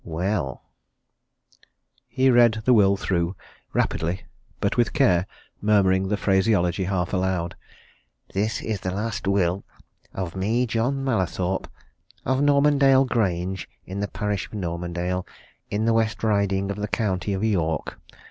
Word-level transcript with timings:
Well" 0.03 0.63
He 2.07 2.31
read 2.31 2.63
the 2.65 2.73
will 2.73 2.97
through 2.97 3.35
rapidly, 3.71 4.23
but 4.59 4.75
with 4.75 4.93
care, 4.93 5.27
murmuring 5.61 6.07
the 6.07 6.17
phraseology 6.17 6.85
half 6.85 7.13
aloud. 7.13 7.55
"This 8.33 8.63
is 8.63 8.79
the 8.79 8.89
last 8.89 9.27
will 9.27 9.63
of 10.11 10.35
me, 10.35 10.65
John 10.65 11.03
Mallathorpe, 11.05 11.67
of 12.25 12.41
Normandale 12.41 13.05
Grange, 13.05 13.69
in 13.85 13.99
the 13.99 14.07
parish 14.07 14.47
of 14.47 14.55
Normandale, 14.55 15.23
in 15.69 15.85
the 15.85 15.93
West 15.93 16.23
Riding 16.23 16.71
of 16.71 16.77
the 16.77 16.87
County 16.87 17.33
of 17.33 17.43
York. 17.43 17.99